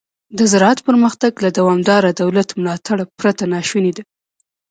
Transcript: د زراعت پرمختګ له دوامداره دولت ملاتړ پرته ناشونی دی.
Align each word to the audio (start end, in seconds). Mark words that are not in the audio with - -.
د 0.37 0.39
زراعت 0.51 0.79
پرمختګ 0.87 1.33
له 1.43 1.49
دوامداره 1.57 2.09
دولت 2.21 2.49
ملاتړ 2.61 2.97
پرته 3.19 3.43
ناشونی 3.53 3.91
دی. 3.97 4.03